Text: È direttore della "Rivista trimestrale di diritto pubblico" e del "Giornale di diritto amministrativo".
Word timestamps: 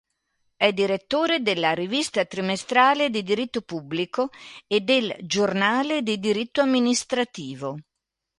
È 0.57 0.73
direttore 0.73 1.43
della 1.43 1.73
"Rivista 1.73 2.25
trimestrale 2.25 3.11
di 3.11 3.21
diritto 3.21 3.61
pubblico" 3.61 4.29
e 4.65 4.81
del 4.81 5.15
"Giornale 5.21 6.01
di 6.01 6.17
diritto 6.17 6.59
amministrativo". 6.61 7.77